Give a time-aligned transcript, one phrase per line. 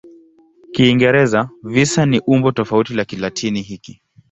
[0.73, 4.01] Kiingereza "visa" ni umbo tofauti la Kilatini hiki.